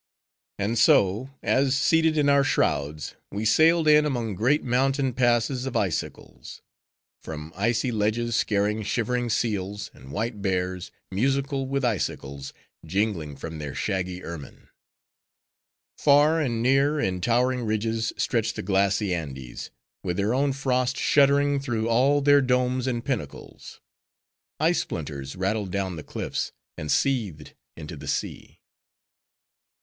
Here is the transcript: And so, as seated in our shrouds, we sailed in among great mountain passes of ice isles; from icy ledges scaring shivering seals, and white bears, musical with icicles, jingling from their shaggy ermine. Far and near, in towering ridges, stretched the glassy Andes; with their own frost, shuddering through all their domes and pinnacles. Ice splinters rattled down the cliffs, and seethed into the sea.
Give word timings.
And 0.57 0.79
so, 0.79 1.29
as 1.43 1.77
seated 1.77 2.17
in 2.17 2.27
our 2.27 2.43
shrouds, 2.43 3.13
we 3.29 3.45
sailed 3.45 3.87
in 3.87 4.03
among 4.03 4.33
great 4.33 4.63
mountain 4.63 5.13
passes 5.13 5.67
of 5.67 5.75
ice 5.75 6.03
isles; 6.03 6.61
from 7.21 7.53
icy 7.55 7.91
ledges 7.91 8.35
scaring 8.35 8.81
shivering 8.81 9.29
seals, 9.29 9.91
and 9.93 10.11
white 10.11 10.41
bears, 10.41 10.89
musical 11.11 11.67
with 11.67 11.85
icicles, 11.85 12.51
jingling 12.83 13.35
from 13.35 13.59
their 13.59 13.75
shaggy 13.75 14.23
ermine. 14.23 14.69
Far 15.99 16.39
and 16.41 16.63
near, 16.63 16.99
in 16.99 17.21
towering 17.21 17.61
ridges, 17.63 18.11
stretched 18.17 18.55
the 18.55 18.63
glassy 18.63 19.13
Andes; 19.13 19.69
with 20.03 20.17
their 20.17 20.33
own 20.33 20.51
frost, 20.51 20.97
shuddering 20.97 21.59
through 21.59 21.87
all 21.87 22.21
their 22.21 22.41
domes 22.41 22.87
and 22.87 23.05
pinnacles. 23.05 23.79
Ice 24.59 24.81
splinters 24.81 25.35
rattled 25.35 25.71
down 25.71 25.95
the 25.95 26.01
cliffs, 26.03 26.53
and 26.75 26.91
seethed 26.91 27.53
into 27.77 27.95
the 27.95 28.07
sea. 28.07 28.61